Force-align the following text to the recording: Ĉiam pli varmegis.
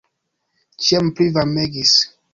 Ĉiam 0.87 1.13
pli 1.19 1.29
varmegis. 1.37 1.97